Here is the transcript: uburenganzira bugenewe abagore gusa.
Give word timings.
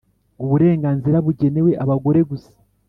uburenganzira 0.43 1.17
bugenewe 1.25 1.71
abagore 1.83 2.19
gusa. 2.29 2.51